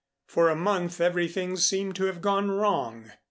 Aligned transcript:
For 0.25 0.49
a 0.49 0.55
month 0.55 0.99
everything 0.99 1.55
seemed 1.57 1.95
to 1.97 2.05
have 2.05 2.21
gone 2.23 2.49
wrong. 2.49 3.11